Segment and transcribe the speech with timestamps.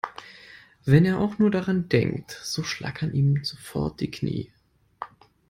[0.83, 4.51] Wenn er auch nur daran denkt, so schlackern ihm sofort die Knie.